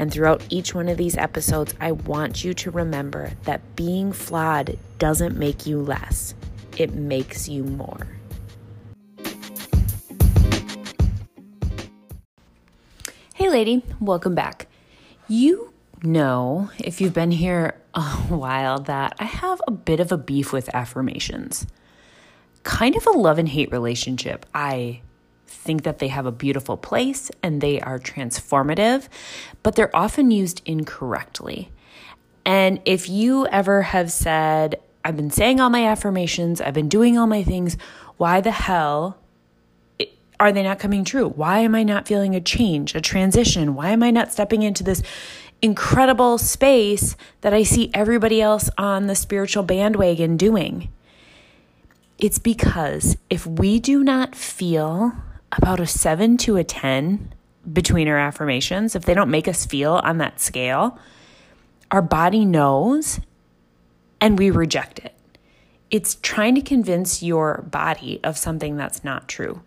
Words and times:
And 0.00 0.10
throughout 0.10 0.42
each 0.48 0.74
one 0.74 0.88
of 0.88 0.96
these 0.96 1.14
episodes, 1.14 1.74
I 1.78 1.92
want 1.92 2.42
you 2.42 2.54
to 2.54 2.70
remember 2.70 3.32
that 3.42 3.76
being 3.76 4.14
flawed 4.14 4.78
doesn't 4.98 5.36
make 5.36 5.66
you 5.66 5.78
less, 5.78 6.34
it 6.78 6.94
makes 6.94 7.50
you 7.50 7.64
more. 7.64 8.06
Hey, 13.34 13.50
lady, 13.50 13.84
welcome 14.00 14.34
back. 14.34 14.68
You 15.28 15.70
know, 16.02 16.70
if 16.78 17.02
you've 17.02 17.12
been 17.12 17.32
here 17.32 17.74
a 17.92 18.00
while, 18.00 18.78
that 18.78 19.16
I 19.18 19.24
have 19.24 19.60
a 19.68 19.70
bit 19.70 20.00
of 20.00 20.10
a 20.10 20.16
beef 20.16 20.50
with 20.50 20.74
affirmations. 20.74 21.66
Kind 22.62 22.96
of 22.96 23.06
a 23.06 23.10
love 23.10 23.38
and 23.38 23.50
hate 23.50 23.70
relationship. 23.70 24.46
I 24.54 25.02
think 25.50 25.82
that 25.82 25.98
they 25.98 26.08
have 26.08 26.26
a 26.26 26.32
beautiful 26.32 26.76
place 26.76 27.30
and 27.42 27.60
they 27.60 27.80
are 27.80 27.98
transformative, 27.98 29.08
but 29.62 29.76
they're 29.76 29.94
often 29.94 30.30
used 30.30 30.62
incorrectly. 30.64 31.70
And 32.44 32.80
if 32.84 33.08
you 33.08 33.46
ever 33.48 33.82
have 33.82 34.10
said, 34.10 34.80
I've 35.04 35.16
been 35.16 35.30
saying 35.30 35.60
all 35.60 35.70
my 35.70 35.86
affirmations, 35.86 36.60
I've 36.60 36.74
been 36.74 36.88
doing 36.88 37.18
all 37.18 37.26
my 37.26 37.42
things, 37.42 37.76
why 38.16 38.40
the 38.40 38.50
hell 38.50 39.18
are 40.38 40.52
they 40.52 40.62
not 40.62 40.78
coming 40.78 41.04
true? 41.04 41.28
Why 41.28 41.58
am 41.58 41.74
I 41.74 41.82
not 41.82 42.08
feeling 42.08 42.34
a 42.34 42.40
change, 42.40 42.94
a 42.94 43.00
transition? 43.00 43.74
Why 43.74 43.90
am 43.90 44.02
I 44.02 44.10
not 44.10 44.32
stepping 44.32 44.62
into 44.62 44.82
this 44.82 45.02
incredible 45.60 46.38
space 46.38 47.14
that 47.42 47.52
I 47.52 47.62
see 47.62 47.90
everybody 47.92 48.40
else 48.40 48.70
on 48.78 49.06
the 49.06 49.14
spiritual 49.14 49.62
bandwagon 49.62 50.38
doing? 50.38 50.88
It's 52.18 52.38
because 52.38 53.16
if 53.28 53.46
we 53.46 53.80
do 53.80 54.02
not 54.02 54.34
feel 54.34 55.12
about 55.52 55.80
a 55.80 55.86
seven 55.86 56.36
to 56.38 56.56
a 56.56 56.64
10 56.64 57.34
between 57.72 58.08
our 58.08 58.18
affirmations, 58.18 58.94
if 58.94 59.04
they 59.04 59.14
don't 59.14 59.30
make 59.30 59.48
us 59.48 59.66
feel 59.66 59.94
on 60.04 60.18
that 60.18 60.40
scale, 60.40 60.98
our 61.90 62.02
body 62.02 62.44
knows 62.44 63.20
and 64.20 64.38
we 64.38 64.50
reject 64.50 64.98
it. 65.00 65.14
It's 65.90 66.16
trying 66.16 66.54
to 66.54 66.60
convince 66.60 67.22
your 67.22 67.62
body 67.70 68.20
of 68.22 68.38
something 68.38 68.76
that's 68.76 69.02
not 69.02 69.28
true. 69.28 69.62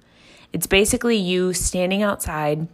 It's 0.53 0.67
basically 0.67 1.17
you 1.17 1.53
standing 1.53 2.01
outside 2.01 2.67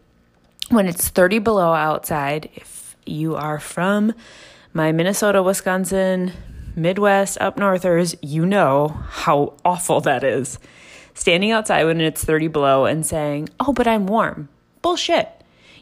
when 0.69 0.87
it's 0.87 1.07
30 1.07 1.39
below 1.39 1.73
outside. 1.73 2.49
If 2.55 2.95
you 3.05 3.35
are 3.35 3.59
from 3.59 4.13
my 4.73 4.91
Minnesota, 4.91 5.41
Wisconsin, 5.41 6.33
Midwest, 6.75 7.39
up 7.41 7.57
northers, 7.57 8.15
you 8.21 8.45
know 8.45 8.89
how 9.09 9.53
awful 9.65 9.99
that 10.01 10.23
is 10.23 10.59
standing 11.19 11.51
outside 11.51 11.83
when 11.83 11.99
it's 11.99 12.23
30 12.23 12.47
below 12.47 12.85
and 12.85 13.05
saying, 13.05 13.49
Oh, 13.59 13.73
but 13.73 13.87
I'm 13.87 14.07
warm. 14.07 14.47
Bullshit. 14.81 15.29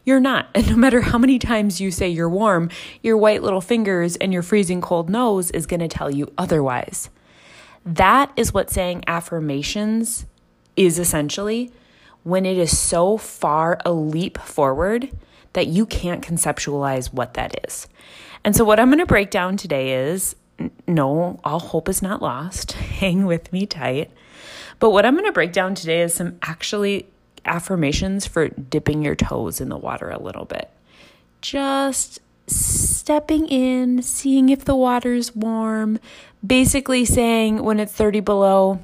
You're 0.04 0.20
not. 0.20 0.48
And 0.56 0.70
no 0.70 0.76
matter 0.76 1.02
how 1.02 1.18
many 1.18 1.38
times 1.38 1.80
you 1.80 1.92
say 1.92 2.10
you're 2.10 2.30
warm, 2.30 2.70
your 3.04 3.18
white 3.18 3.44
little 3.44 3.62
fingers 3.62 4.16
and 4.16 4.34
your 4.34 4.42
freezing 4.42 4.82
cold 4.82 5.10
nose 5.10 5.52
is 5.52 5.68
going 5.68 5.82
to 5.82 5.88
tell 5.88 6.10
you 6.10 6.32
otherwise. 6.38 7.10
That 7.86 8.32
is 8.36 8.54
what 8.54 8.70
saying 8.72 9.04
affirmations 9.06 10.26
is 10.76 10.98
essentially 11.00 11.72
when 12.24 12.46
it 12.46 12.58
is 12.58 12.78
so 12.78 13.18
far 13.18 13.78
a 13.86 13.92
leap 13.92 14.38
forward 14.40 15.10
that 15.54 15.68
you 15.68 15.86
can't 15.86 16.26
conceptualize 16.26 17.14
what 17.14 17.36
that 17.36 17.64
is. 17.66 17.88
And 18.44 18.56
so, 18.56 18.66
what 18.66 18.80
I'm 18.80 18.90
going 18.90 19.00
to 19.00 19.06
break 19.06 19.30
down 19.30 19.56
today 19.56 20.10
is 20.10 20.36
no, 20.88 21.40
all 21.44 21.60
hope 21.60 21.88
is 21.88 22.02
not 22.02 22.22
lost. 22.22 22.72
Hang 23.00 23.26
with 23.26 23.54
me 23.54 23.66
tight. 23.66 24.12
But 24.80 24.92
what 24.92 25.06
I'm 25.06 25.14
going 25.14 25.26
to 25.26 25.32
break 25.32 25.52
down 25.52 25.76
today 25.76 26.02
is 26.02 26.14
some 26.14 26.38
actually 26.42 27.08
affirmations 27.46 28.28
for 28.28 28.50
dipping 28.50 29.04
your 29.04 29.16
toes 29.16 29.60
in 29.62 29.70
the 29.70 29.78
water 29.78 30.10
a 30.10 30.22
little 30.22 30.46
bit. 30.46 30.70
Just 31.42 32.20
stepping 32.48 33.48
in, 33.48 34.02
seeing 34.02 34.50
if 34.50 34.66
the 34.66 34.76
water's 34.76 35.36
warm, 35.36 36.00
basically 36.46 37.06
saying 37.06 37.64
when 37.64 37.80
it's 37.80 37.94
30 37.94 38.22
below, 38.22 38.80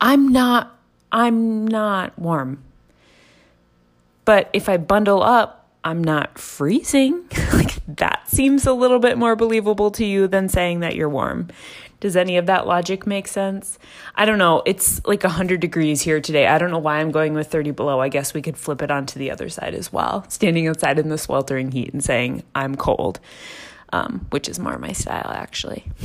I'm 0.00 0.28
not 0.28 0.72
I'm 1.12 1.66
not 1.66 2.18
warm. 2.18 2.62
But 4.24 4.50
if 4.52 4.68
I 4.68 4.76
bundle 4.76 5.22
up, 5.22 5.65
I'm 5.86 6.02
not 6.02 6.36
freezing. 6.36 7.28
like 7.52 7.76
that 7.86 8.28
seems 8.28 8.66
a 8.66 8.72
little 8.72 8.98
bit 8.98 9.16
more 9.16 9.36
believable 9.36 9.92
to 9.92 10.04
you 10.04 10.26
than 10.26 10.48
saying 10.48 10.80
that 10.80 10.96
you're 10.96 11.08
warm. 11.08 11.46
Does 12.00 12.16
any 12.16 12.38
of 12.38 12.46
that 12.46 12.66
logic 12.66 13.06
make 13.06 13.28
sense? 13.28 13.78
I 14.16 14.24
don't 14.24 14.36
know. 14.38 14.64
It's 14.66 15.00
like 15.06 15.22
100 15.22 15.60
degrees 15.60 16.02
here 16.02 16.20
today. 16.20 16.48
I 16.48 16.58
don't 16.58 16.72
know 16.72 16.80
why 16.80 16.98
I'm 16.98 17.12
going 17.12 17.34
with 17.34 17.46
30 17.46 17.70
below. 17.70 18.00
I 18.00 18.08
guess 18.08 18.34
we 18.34 18.42
could 18.42 18.58
flip 18.58 18.82
it 18.82 18.90
onto 18.90 19.20
the 19.20 19.30
other 19.30 19.48
side 19.48 19.74
as 19.74 19.92
well. 19.92 20.28
Standing 20.28 20.66
outside 20.66 20.98
in 20.98 21.08
the 21.08 21.18
sweltering 21.18 21.70
heat 21.70 21.92
and 21.92 22.02
saying, 22.02 22.42
I'm 22.56 22.74
cold, 22.74 23.20
um, 23.92 24.26
which 24.30 24.48
is 24.48 24.58
more 24.58 24.78
my 24.78 24.90
style, 24.92 25.30
actually. 25.32 25.84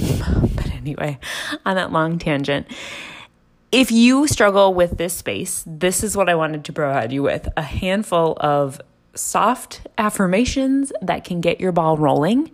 but 0.55 0.71
anyway, 0.75 1.17
on 1.65 1.75
that 1.75 1.91
long 1.91 2.19
tangent, 2.19 2.67
if 3.71 3.91
you 3.91 4.27
struggle 4.27 4.75
with 4.75 4.99
this 4.99 5.13
space, 5.13 5.63
this 5.65 6.03
is 6.03 6.15
what 6.15 6.29
I 6.29 6.35
wanted 6.35 6.65
to 6.65 6.73
provide 6.73 7.11
you 7.11 7.23
with 7.23 7.47
a 7.57 7.63
handful 7.63 8.37
of 8.39 8.79
soft 9.13 9.81
affirmations 9.97 10.91
that 11.01 11.23
can 11.23 11.41
get 11.41 11.59
your 11.59 11.71
ball 11.71 11.97
rolling 11.97 12.51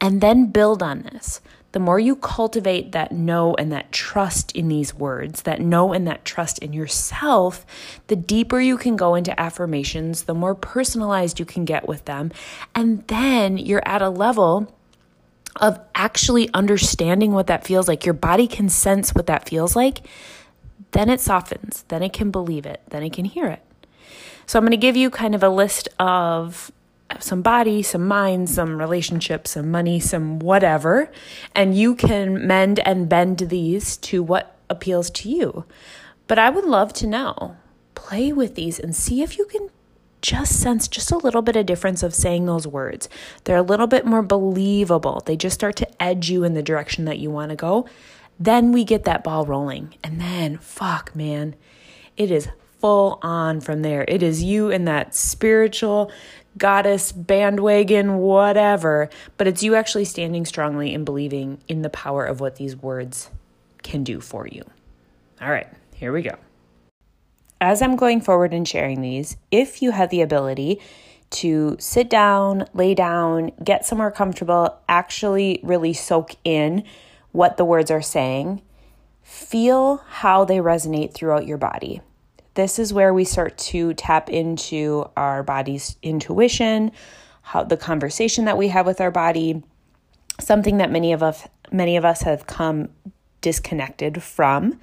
and 0.00 0.20
then 0.20 0.46
build 0.46 0.82
on 0.82 1.02
this 1.02 1.40
the 1.72 1.80
more 1.80 1.98
you 1.98 2.16
cultivate 2.16 2.92
that 2.92 3.12
know 3.12 3.54
and 3.54 3.72
that 3.72 3.90
trust 3.92 4.52
in 4.52 4.68
these 4.68 4.94
words, 4.94 5.42
that 5.42 5.60
know 5.60 5.92
and 5.92 6.06
that 6.06 6.24
trust 6.24 6.58
in 6.58 6.72
yourself, 6.72 7.66
the 8.06 8.16
deeper 8.16 8.60
you 8.60 8.76
can 8.76 8.94
go 8.94 9.14
into 9.14 9.38
affirmations, 9.40 10.24
the 10.24 10.34
more 10.34 10.54
personalized 10.54 11.40
you 11.40 11.46
can 11.46 11.64
get 11.64 11.88
with 11.88 12.04
them. 12.04 12.30
And 12.74 13.06
then 13.08 13.56
you're 13.56 13.86
at 13.86 14.02
a 14.02 14.10
level 14.10 14.72
of 15.56 15.80
actually 15.94 16.52
understanding 16.52 17.32
what 17.32 17.46
that 17.46 17.66
feels 17.66 17.88
like. 17.88 18.04
Your 18.04 18.14
body 18.14 18.46
can 18.46 18.68
sense 18.68 19.14
what 19.14 19.26
that 19.26 19.48
feels 19.48 19.74
like. 19.74 20.06
Then 20.92 21.08
it 21.08 21.20
softens, 21.20 21.84
then 21.88 22.02
it 22.02 22.12
can 22.12 22.30
believe 22.30 22.66
it, 22.66 22.82
then 22.90 23.02
it 23.02 23.14
can 23.14 23.24
hear 23.24 23.46
it. 23.46 23.62
So 24.46 24.58
I'm 24.58 24.64
going 24.64 24.72
to 24.72 24.76
give 24.76 24.96
you 24.96 25.10
kind 25.10 25.34
of 25.34 25.42
a 25.42 25.48
list 25.48 25.88
of 25.98 26.70
some 27.20 27.42
body, 27.42 27.82
some 27.82 28.06
mind, 28.06 28.48
some 28.50 28.78
relationship, 28.78 29.46
some 29.46 29.70
money, 29.70 30.00
some 30.00 30.38
whatever. 30.38 31.10
And 31.54 31.76
you 31.76 31.94
can 31.94 32.46
mend 32.46 32.80
and 32.80 33.08
bend 33.08 33.38
these 33.38 33.96
to 33.98 34.22
what 34.22 34.56
appeals 34.70 35.10
to 35.10 35.28
you. 35.28 35.64
But 36.26 36.38
I 36.38 36.50
would 36.50 36.64
love 36.64 36.92
to 36.94 37.06
know. 37.06 37.56
Play 37.94 38.32
with 38.32 38.54
these 38.54 38.78
and 38.78 38.96
see 38.96 39.22
if 39.22 39.38
you 39.38 39.44
can 39.44 39.68
just 40.22 40.60
sense 40.60 40.88
just 40.88 41.10
a 41.10 41.18
little 41.18 41.42
bit 41.42 41.56
of 41.56 41.66
difference 41.66 42.02
of 42.02 42.14
saying 42.14 42.46
those 42.46 42.66
words. 42.66 43.08
They're 43.44 43.56
a 43.56 43.62
little 43.62 43.88
bit 43.88 44.06
more 44.06 44.22
believable. 44.22 45.22
They 45.24 45.36
just 45.36 45.54
start 45.54 45.76
to 45.76 46.02
edge 46.02 46.30
you 46.30 46.44
in 46.44 46.54
the 46.54 46.62
direction 46.62 47.04
that 47.04 47.18
you 47.18 47.30
want 47.30 47.50
to 47.50 47.56
go. 47.56 47.86
Then 48.38 48.72
we 48.72 48.84
get 48.84 49.04
that 49.04 49.24
ball 49.24 49.44
rolling. 49.44 49.94
And 50.02 50.20
then, 50.20 50.58
fuck, 50.58 51.14
man, 51.14 51.54
it 52.16 52.30
is 52.30 52.48
full 52.82 53.20
on 53.22 53.60
from 53.60 53.82
there. 53.82 54.04
It 54.08 54.24
is 54.24 54.42
you 54.42 54.70
in 54.70 54.86
that 54.86 55.14
spiritual 55.14 56.10
goddess, 56.58 57.12
bandwagon, 57.12 58.18
whatever, 58.18 59.08
but 59.36 59.46
it's 59.46 59.62
you 59.62 59.76
actually 59.76 60.04
standing 60.04 60.44
strongly 60.44 60.92
and 60.92 61.06
believing 61.06 61.62
in 61.68 61.82
the 61.82 61.88
power 61.88 62.24
of 62.24 62.40
what 62.40 62.56
these 62.56 62.76
words 62.76 63.30
can 63.84 64.02
do 64.02 64.20
for 64.20 64.48
you. 64.48 64.64
All 65.40 65.50
right, 65.50 65.68
here 65.94 66.12
we 66.12 66.22
go. 66.22 66.36
As 67.60 67.80
I'm 67.80 67.94
going 67.94 68.20
forward 68.20 68.52
and 68.52 68.66
sharing 68.66 69.00
these, 69.00 69.36
if 69.52 69.80
you 69.80 69.92
have 69.92 70.10
the 70.10 70.20
ability 70.20 70.80
to 71.30 71.76
sit 71.78 72.10
down, 72.10 72.66
lay 72.74 72.94
down, 72.94 73.52
get 73.62 73.86
somewhere 73.86 74.10
comfortable, 74.10 74.76
actually 74.88 75.60
really 75.62 75.92
soak 75.92 76.32
in 76.44 76.82
what 77.30 77.56
the 77.56 77.64
words 77.64 77.90
are 77.92 78.02
saying, 78.02 78.60
feel 79.22 79.98
how 80.08 80.44
they 80.44 80.58
resonate 80.58 81.14
throughout 81.14 81.46
your 81.46 81.58
body. 81.58 82.02
This 82.54 82.78
is 82.78 82.92
where 82.92 83.14
we 83.14 83.24
start 83.24 83.56
to 83.58 83.94
tap 83.94 84.28
into 84.28 85.08
our 85.16 85.42
body's 85.42 85.96
intuition, 86.02 86.92
how 87.42 87.64
the 87.64 87.76
conversation 87.76 88.44
that 88.44 88.58
we 88.58 88.68
have 88.68 88.86
with 88.86 89.00
our 89.00 89.10
body, 89.10 89.62
something 90.40 90.78
that 90.78 90.90
many 90.90 91.12
of 91.12 91.22
us 91.22 91.48
many 91.70 91.96
of 91.96 92.04
us 92.04 92.22
have 92.22 92.46
come 92.46 92.90
disconnected 93.40 94.22
from. 94.22 94.78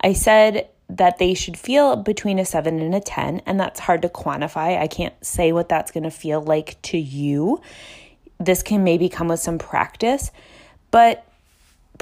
I 0.00 0.12
said 0.12 0.68
that 0.88 1.18
they 1.18 1.32
should 1.34 1.56
feel 1.56 1.96
between 1.96 2.38
a 2.38 2.44
7 2.44 2.78
and 2.80 2.94
a 2.94 3.00
10 3.00 3.42
and 3.46 3.58
that's 3.58 3.80
hard 3.80 4.02
to 4.02 4.08
quantify. 4.08 4.78
I 4.78 4.86
can't 4.86 5.14
say 5.24 5.52
what 5.52 5.68
that's 5.68 5.90
going 5.90 6.04
to 6.04 6.10
feel 6.10 6.42
like 6.42 6.80
to 6.82 6.98
you. 6.98 7.60
This 8.38 8.62
can 8.62 8.84
maybe 8.84 9.08
come 9.08 9.28
with 9.28 9.40
some 9.40 9.58
practice, 9.58 10.30
but 10.90 11.26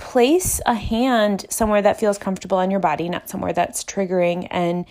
place 0.03 0.61
a 0.67 0.75
hand 0.75 1.47
somewhere 1.49 1.81
that 1.81 1.99
feels 1.99 2.19
comfortable 2.19 2.59
on 2.59 2.73
your 2.73 2.81
body, 2.81 3.09
not 3.09 3.29
somewhere 3.29 3.53
that's 3.53 3.85
triggering 3.85 4.49
and 4.51 4.85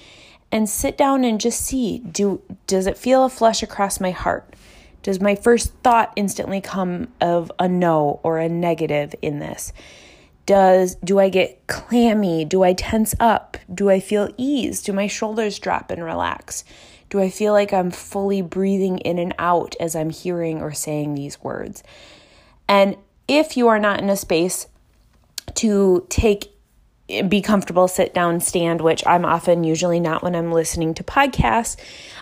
and 0.53 0.69
sit 0.69 0.97
down 0.97 1.25
and 1.25 1.39
just 1.39 1.61
see 1.61 1.99
do 1.99 2.41
does 2.65 2.87
it 2.87 2.97
feel 2.97 3.25
a 3.25 3.29
flush 3.29 3.61
across 3.61 3.99
my 3.99 4.11
heart? 4.11 4.55
Does 5.03 5.19
my 5.19 5.35
first 5.35 5.73
thought 5.83 6.13
instantly 6.15 6.61
come 6.61 7.09
of 7.19 7.51
a 7.59 7.67
no 7.67 8.21
or 8.23 8.39
a 8.39 8.47
negative 8.47 9.13
in 9.21 9.39
this? 9.39 9.73
Does 10.45 10.95
do 10.95 11.19
I 11.19 11.27
get 11.27 11.67
clammy? 11.67 12.45
Do 12.45 12.63
I 12.63 12.71
tense 12.71 13.13
up? 13.19 13.57
Do 13.71 13.89
I 13.89 13.99
feel 13.99 14.33
ease? 14.37 14.81
Do 14.81 14.93
my 14.93 15.07
shoulders 15.07 15.59
drop 15.59 15.91
and 15.91 16.01
relax? 16.01 16.63
Do 17.09 17.19
I 17.19 17.29
feel 17.29 17.51
like 17.51 17.73
I'm 17.73 17.91
fully 17.91 18.41
breathing 18.41 18.99
in 18.99 19.19
and 19.19 19.35
out 19.37 19.75
as 19.81 19.93
I'm 19.93 20.09
hearing 20.09 20.61
or 20.61 20.71
saying 20.71 21.15
these 21.15 21.43
words? 21.43 21.83
And 22.69 22.95
if 23.27 23.57
you 23.57 23.67
are 23.67 23.79
not 23.79 23.99
in 23.99 24.09
a 24.09 24.15
space 24.15 24.67
to 25.55 26.05
take 26.09 26.51
be 27.27 27.41
comfortable, 27.41 27.89
sit 27.89 28.13
down, 28.13 28.39
stand, 28.39 28.79
which 28.79 29.05
I'm 29.05 29.25
often 29.25 29.65
usually 29.65 29.99
not 29.99 30.23
when 30.23 30.33
I'm 30.33 30.51
listening 30.51 30.93
to 30.93 31.03
podcasts. 31.03 31.75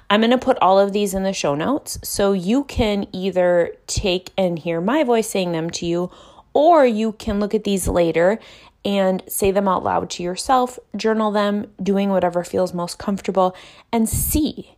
I'm 0.10 0.22
going 0.22 0.31
to 0.31 0.38
put 0.40 0.58
all 0.64 0.80
of 0.80 0.94
these 0.94 1.14
in 1.14 1.22
the 1.22 1.34
show 1.34 1.54
notes 1.54 2.00
so 2.02 2.31
you 2.31 2.64
can 2.64 3.06
either 3.14 3.76
take 3.86 4.31
and 4.36 4.58
hear 4.58 4.81
my 4.81 5.04
voice 5.04 5.30
saying 5.30 5.52
them 5.52 5.70
to 5.72 5.86
you, 5.86 6.10
or 6.54 6.86
you 6.88 7.12
can 7.12 7.40
look 7.40 7.54
at 7.54 7.66
these 7.66 7.88
later 7.88 8.40
and 8.84 9.22
say 9.28 9.52
them 9.52 9.68
out 9.68 9.84
loud 9.84 10.10
to 10.10 10.24
yourself, 10.24 10.80
journal 10.96 11.31
them, 11.31 11.68
doing 11.84 12.10
whatever 12.10 12.44
feels 12.44 12.74
most 12.74 12.98
comfortable, 12.98 13.56
and 13.92 14.10
see 14.10 14.76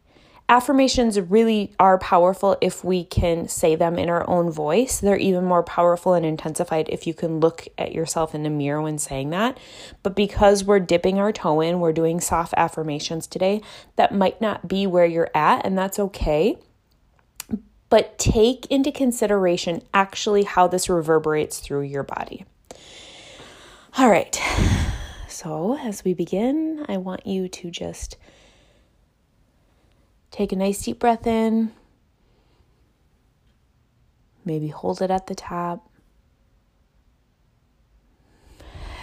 affirmations 0.51 1.17
really 1.17 1.73
are 1.79 1.97
powerful 1.97 2.57
if 2.59 2.83
we 2.83 3.05
can 3.05 3.47
say 3.47 3.73
them 3.73 3.97
in 3.97 4.09
our 4.09 4.29
own 4.29 4.51
voice. 4.51 4.99
They're 4.99 5.15
even 5.15 5.45
more 5.45 5.63
powerful 5.63 6.13
and 6.13 6.25
intensified 6.25 6.89
if 6.89 7.07
you 7.07 7.13
can 7.13 7.39
look 7.39 7.69
at 7.77 7.93
yourself 7.93 8.35
in 8.35 8.43
the 8.43 8.49
mirror 8.49 8.81
when 8.81 8.97
saying 8.97 9.29
that. 9.29 9.57
But 10.03 10.13
because 10.13 10.65
we're 10.65 10.81
dipping 10.81 11.19
our 11.19 11.31
toe 11.31 11.61
in, 11.61 11.79
we're 11.79 11.93
doing 11.93 12.19
soft 12.19 12.53
affirmations 12.57 13.27
today, 13.27 13.61
that 13.95 14.13
might 14.13 14.41
not 14.41 14.67
be 14.67 14.85
where 14.85 15.05
you're 15.05 15.31
at, 15.33 15.65
and 15.65 15.77
that's 15.77 15.97
okay. 15.97 16.59
But 17.87 18.19
take 18.19 18.65
into 18.65 18.91
consideration 18.91 19.81
actually 19.93 20.43
how 20.43 20.67
this 20.67 20.89
reverberates 20.89 21.59
through 21.59 21.83
your 21.83 22.03
body. 22.03 22.43
All 23.97 24.09
right. 24.09 24.37
So, 25.29 25.77
as 25.77 26.03
we 26.03 26.13
begin, 26.13 26.85
I 26.89 26.97
want 26.97 27.25
you 27.25 27.47
to 27.47 27.71
just 27.71 28.17
Take 30.31 30.53
a 30.53 30.55
nice 30.55 30.83
deep 30.83 30.99
breath 30.99 31.27
in. 31.27 31.73
Maybe 34.45 34.69
hold 34.69 35.01
it 35.01 35.11
at 35.11 35.27
the 35.27 35.35
top. 35.35 35.87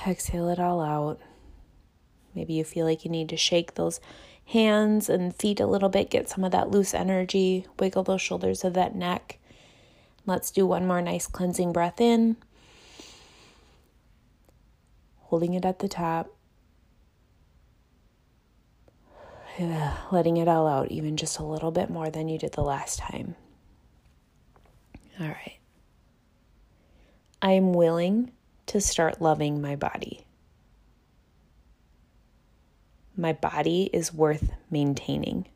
Exhale 0.07 0.49
it 0.49 0.59
all 0.59 0.81
out. 0.81 1.21
Maybe 2.35 2.55
you 2.55 2.65
feel 2.65 2.87
like 2.87 3.05
you 3.05 3.11
need 3.11 3.29
to 3.29 3.37
shake 3.37 3.75
those 3.75 4.01
hands 4.47 5.11
and 5.11 5.37
feet 5.37 5.61
a 5.61 5.67
little 5.67 5.91
bit, 5.91 6.09
get 6.09 6.29
some 6.29 6.45
of 6.45 6.53
that 6.53 6.71
loose 6.71 6.95
energy, 6.95 7.67
wiggle 7.79 8.05
those 8.05 8.23
shoulders 8.23 8.65
of 8.65 8.73
that 8.75 8.95
neck. 8.95 9.39
Let's 10.25 10.51
do 10.51 10.67
one 10.67 10.87
more 10.87 11.03
nice 11.03 11.27
cleansing 11.27 11.73
breath 11.73 12.01
in, 12.01 12.37
holding 15.19 15.55
it 15.55 15.65
at 15.65 15.81
the 15.81 15.89
top. 15.89 16.38
letting 20.13 20.37
it 20.37 20.49
all 20.49 20.67
out, 20.67 20.91
even 20.91 21.17
just 21.17 21.39
a 21.39 21.45
little 21.45 21.71
bit 21.71 21.91
more 21.91 22.11
than 22.11 22.29
you 22.29 22.39
did 22.39 22.53
the 22.53 22.63
last 22.63 22.99
time. 22.99 23.35
All 25.21 25.27
right. 25.27 25.59
I 27.43 27.53
am 27.53 27.73
willing 27.73 28.33
to 28.67 28.81
start 28.81 29.21
loving 29.21 29.61
my 29.61 29.75
body. 29.75 30.25
My 33.17 33.33
body 33.33 33.91
is 33.93 34.15
worth 34.15 34.51
maintaining. 34.71 35.47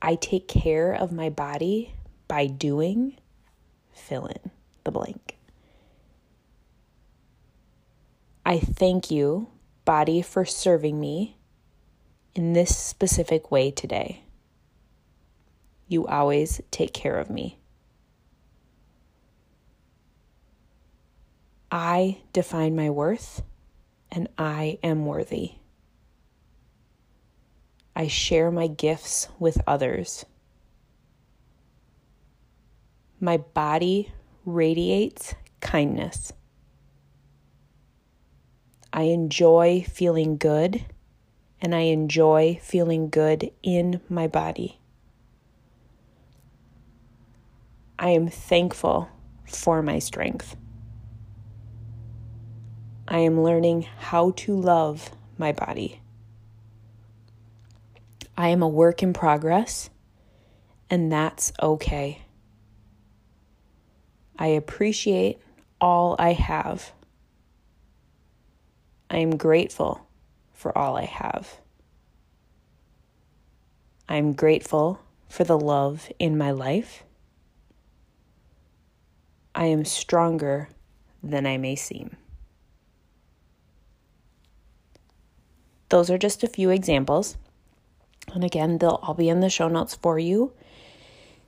I 0.00 0.14
take 0.14 0.48
care 0.48 0.94
of 0.94 1.12
my 1.12 1.28
body 1.28 1.94
by 2.26 2.46
doing, 2.46 3.16
fill 3.92 4.26
in 4.26 4.50
the 4.84 4.90
blank. 4.90 5.36
I 8.46 8.58
thank 8.58 9.10
you 9.10 9.48
body 9.84 10.22
for 10.22 10.44
serving 10.44 10.98
me 10.98 11.36
in 12.34 12.52
this 12.52 12.76
specific 12.76 13.50
way 13.50 13.70
today. 13.70 14.24
You 15.88 16.06
always 16.06 16.60
take 16.70 16.92
care 16.92 17.18
of 17.18 17.30
me. 17.30 17.58
I 21.70 22.18
define 22.32 22.76
my 22.76 22.90
worth 22.90 23.42
and 24.10 24.28
I 24.38 24.78
am 24.82 25.06
worthy. 25.06 25.54
I 27.96 28.08
share 28.08 28.50
my 28.50 28.66
gifts 28.66 29.28
with 29.38 29.60
others. 29.66 30.24
My 33.20 33.38
body 33.38 34.12
radiates 34.44 35.34
kindness. 35.60 36.32
I 38.96 39.02
enjoy 39.02 39.84
feeling 39.90 40.36
good 40.36 40.84
and 41.60 41.74
I 41.74 41.80
enjoy 41.80 42.60
feeling 42.62 43.10
good 43.10 43.50
in 43.60 44.00
my 44.08 44.28
body. 44.28 44.78
I 47.98 48.10
am 48.10 48.28
thankful 48.28 49.08
for 49.48 49.82
my 49.82 49.98
strength. 49.98 50.54
I 53.08 53.18
am 53.18 53.42
learning 53.42 53.82
how 53.98 54.30
to 54.36 54.54
love 54.54 55.10
my 55.38 55.50
body. 55.50 56.00
I 58.36 58.48
am 58.48 58.62
a 58.62 58.68
work 58.68 59.02
in 59.02 59.12
progress, 59.12 59.90
and 60.88 61.10
that's 61.10 61.52
okay. 61.60 62.22
I 64.38 64.46
appreciate 64.46 65.40
all 65.80 66.14
I 66.16 66.32
have. 66.32 66.92
I 69.14 69.18
am 69.18 69.36
grateful 69.36 70.08
for 70.52 70.76
all 70.76 70.96
I 70.96 71.04
have. 71.04 71.60
I'm 74.08 74.32
grateful 74.32 74.98
for 75.28 75.44
the 75.44 75.56
love 75.56 76.10
in 76.18 76.36
my 76.36 76.50
life. 76.50 77.04
I 79.54 79.66
am 79.66 79.84
stronger 79.84 80.68
than 81.22 81.46
I 81.46 81.58
may 81.58 81.76
seem. 81.76 82.16
Those 85.90 86.10
are 86.10 86.18
just 86.18 86.42
a 86.42 86.48
few 86.48 86.70
examples. 86.70 87.36
And 88.34 88.42
again, 88.42 88.78
they'll 88.78 88.98
all 89.00 89.14
be 89.14 89.28
in 89.28 89.38
the 89.38 89.48
show 89.48 89.68
notes 89.68 89.94
for 89.94 90.18
you. 90.18 90.54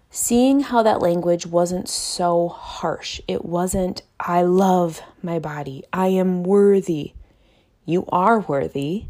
Seeing 0.09 0.61
how 0.61 0.85
that 0.85 1.03
language 1.03 1.47
wasn't 1.47 1.89
so 1.89 2.47
harsh. 2.47 3.21
It 3.27 3.45
wasn't, 3.45 4.03
I 4.21 4.43
love 4.43 5.01
my 5.21 5.41
body. 5.41 5.83
I 5.93 6.07
am 6.09 6.45
worthy. 6.45 7.16
You 7.87 8.05
are 8.09 8.41
worthy, 8.41 9.07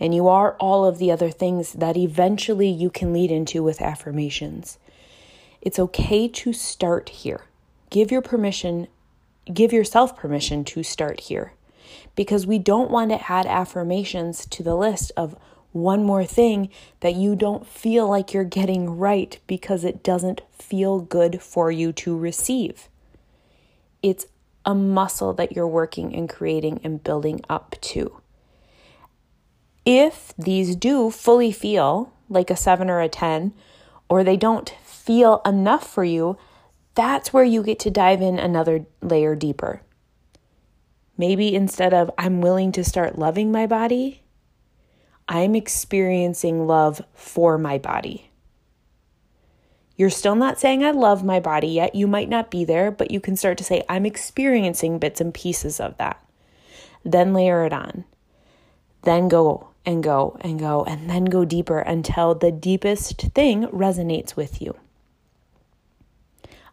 and 0.00 0.14
you 0.14 0.28
are 0.28 0.54
all 0.54 0.86
of 0.86 0.98
the 0.98 1.10
other 1.10 1.30
things 1.30 1.74
that 1.74 1.96
eventually 1.96 2.68
you 2.68 2.88
can 2.88 3.12
lead 3.12 3.30
into 3.30 3.62
with 3.62 3.82
affirmations. 3.82 4.78
It's 5.60 5.78
okay 5.78 6.28
to 6.28 6.52
start 6.52 7.08
here. 7.10 7.44
Give 7.90 8.10
your 8.10 8.22
permission, 8.22 8.88
give 9.52 9.72
yourself 9.72 10.16
permission 10.16 10.64
to 10.64 10.82
start 10.82 11.20
here 11.20 11.52
because 12.16 12.46
we 12.46 12.58
don't 12.58 12.90
want 12.90 13.10
to 13.10 13.30
add 13.30 13.46
affirmations 13.46 14.46
to 14.46 14.62
the 14.62 14.76
list 14.76 15.12
of 15.16 15.36
one 15.72 16.04
more 16.04 16.24
thing 16.24 16.68
that 17.00 17.14
you 17.14 17.34
don't 17.34 17.66
feel 17.66 18.08
like 18.08 18.32
you're 18.32 18.44
getting 18.44 18.98
right 18.98 19.38
because 19.46 19.84
it 19.84 20.02
doesn't 20.02 20.42
feel 20.52 21.00
good 21.00 21.40
for 21.40 21.70
you 21.70 21.92
to 21.92 22.16
receive. 22.16 22.88
It's 24.02 24.26
a 24.64 24.74
muscle 24.74 25.32
that 25.34 25.52
you're 25.52 25.66
working 25.66 26.14
and 26.14 26.28
creating 26.28 26.80
and 26.84 27.02
building 27.02 27.40
up 27.48 27.76
to. 27.80 28.20
If 29.84 30.32
these 30.38 30.76
do 30.76 31.10
fully 31.10 31.52
feel 31.52 32.12
like 32.28 32.50
a 32.50 32.56
seven 32.56 32.88
or 32.88 33.00
a 33.00 33.08
10, 33.08 33.52
or 34.08 34.22
they 34.22 34.36
don't 34.36 34.74
feel 34.84 35.40
enough 35.44 35.86
for 35.86 36.04
you, 36.04 36.36
that's 36.94 37.32
where 37.32 37.44
you 37.44 37.62
get 37.62 37.78
to 37.80 37.90
dive 37.90 38.20
in 38.20 38.38
another 38.38 38.86
layer 39.00 39.34
deeper. 39.34 39.82
Maybe 41.16 41.54
instead 41.54 41.94
of 41.94 42.10
I'm 42.18 42.40
willing 42.40 42.72
to 42.72 42.84
start 42.84 43.18
loving 43.18 43.50
my 43.50 43.66
body, 43.66 44.22
I'm 45.28 45.54
experiencing 45.54 46.66
love 46.66 47.00
for 47.14 47.58
my 47.58 47.78
body. 47.78 48.31
You're 50.02 50.10
still 50.10 50.34
not 50.34 50.58
saying 50.58 50.82
I 50.82 50.90
love 50.90 51.22
my 51.22 51.38
body 51.38 51.68
yet. 51.68 51.94
You 51.94 52.08
might 52.08 52.28
not 52.28 52.50
be 52.50 52.64
there, 52.64 52.90
but 52.90 53.12
you 53.12 53.20
can 53.20 53.36
start 53.36 53.56
to 53.58 53.62
say, 53.62 53.84
I'm 53.88 54.04
experiencing 54.04 54.98
bits 54.98 55.20
and 55.20 55.32
pieces 55.32 55.78
of 55.78 55.96
that. 55.98 56.20
Then 57.04 57.32
layer 57.32 57.64
it 57.64 57.72
on. 57.72 58.04
Then 59.02 59.28
go 59.28 59.68
and 59.86 60.02
go 60.02 60.36
and 60.40 60.58
go 60.58 60.82
and 60.82 61.08
then 61.08 61.26
go 61.26 61.44
deeper 61.44 61.78
until 61.78 62.34
the 62.34 62.50
deepest 62.50 63.20
thing 63.32 63.68
resonates 63.68 64.34
with 64.34 64.60
you. 64.60 64.74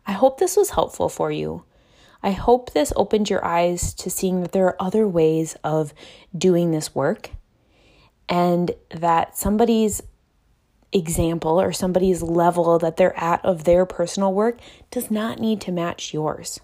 I 0.07 0.13
hope 0.13 0.39
this 0.39 0.57
was 0.57 0.71
helpful 0.71 1.07
for 1.07 1.31
you. 1.31 1.65
I 2.23 2.31
hope 2.31 2.73
this 2.73 2.91
opened 2.95 3.29
your 3.29 3.45
eyes 3.45 3.93
to 3.93 4.09
seeing 4.09 4.41
that 4.41 4.53
there 4.53 4.65
are 4.65 4.81
other 4.81 5.07
ways 5.07 5.55
of 5.63 5.93
doing 6.35 6.71
this 6.71 6.95
work 6.95 7.29
and 8.27 8.71
that 8.89 9.37
somebody's 9.37 10.01
example 10.91 11.61
or 11.61 11.71
somebody's 11.71 12.21
level 12.21 12.79
that 12.79 12.97
they're 12.97 13.17
at 13.17 13.43
of 13.45 13.63
their 13.63 13.85
personal 13.85 14.33
work 14.33 14.59
does 14.91 15.11
not 15.11 15.39
need 15.39 15.61
to 15.61 15.71
match 15.71 16.13
yours. 16.13 16.59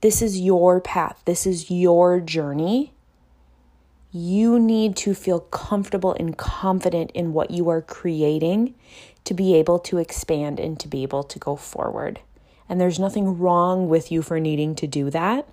This 0.00 0.20
is 0.20 0.40
your 0.40 0.80
path, 0.80 1.22
this 1.24 1.46
is 1.46 1.70
your 1.70 2.20
journey. 2.20 2.92
You 4.10 4.58
need 4.58 4.96
to 4.96 5.14
feel 5.14 5.40
comfortable 5.40 6.14
and 6.18 6.36
confident 6.36 7.12
in 7.12 7.32
what 7.32 7.50
you 7.50 7.68
are 7.70 7.80
creating 7.80 8.74
to 9.24 9.32
be 9.32 9.54
able 9.54 9.78
to 9.78 9.98
expand 9.98 10.60
and 10.60 10.78
to 10.80 10.88
be 10.88 11.02
able 11.02 11.22
to 11.22 11.38
go 11.38 11.56
forward. 11.56 12.20
And 12.68 12.80
there's 12.80 12.98
nothing 12.98 13.38
wrong 13.38 13.88
with 13.88 14.10
you 14.10 14.20
for 14.20 14.40
needing 14.40 14.74
to 14.76 14.86
do 14.86 15.08
that. 15.10 15.48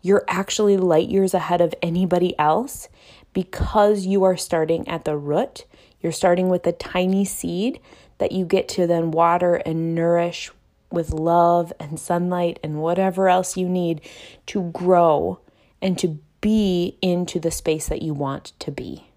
You're 0.00 0.24
actually 0.28 0.76
light 0.76 1.08
years 1.08 1.34
ahead 1.34 1.60
of 1.60 1.74
anybody 1.82 2.38
else 2.38 2.88
because 3.32 4.06
you 4.06 4.24
are 4.24 4.36
starting 4.36 4.86
at 4.88 5.04
the 5.04 5.16
root. 5.16 5.64
You're 6.00 6.12
starting 6.12 6.48
with 6.48 6.66
a 6.66 6.72
tiny 6.72 7.24
seed 7.24 7.80
that 8.18 8.32
you 8.32 8.44
get 8.44 8.68
to 8.70 8.86
then 8.86 9.10
water 9.10 9.56
and 9.56 9.94
nourish 9.94 10.50
with 10.90 11.10
love 11.10 11.72
and 11.78 11.98
sunlight 11.98 12.58
and 12.62 12.80
whatever 12.80 13.28
else 13.28 13.56
you 13.56 13.68
need 13.68 14.00
to 14.46 14.70
grow 14.70 15.40
and 15.82 15.98
to 15.98 16.18
be 16.40 16.96
into 17.02 17.38
the 17.38 17.50
space 17.50 17.88
that 17.88 18.02
you 18.02 18.14
want 18.14 18.52
to 18.58 18.70
be. 18.70 19.10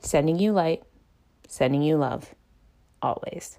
Sending 0.00 0.38
you 0.38 0.52
light, 0.52 0.82
sending 1.46 1.82
you 1.82 1.96
love, 1.96 2.34
always. 3.02 3.58